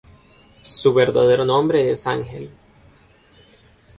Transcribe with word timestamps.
Su 0.63 0.95
verdadero 0.95 1.45
nombre 1.45 1.91
es 1.91 2.07
Ángel. 2.07 2.49